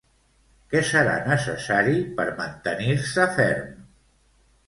Què 0.69 0.79
serà 0.91 1.17
necessari 1.25 1.93
per 2.21 2.25
mantenir-se 2.41 3.27
ferm? 3.39 3.79